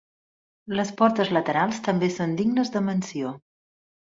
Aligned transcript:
Les 0.79 0.91
portes 1.01 1.29
laterals 1.37 1.81
també 1.89 2.11
són 2.17 2.35
dignes 2.43 2.73
de 2.77 2.85
menció. 2.89 3.39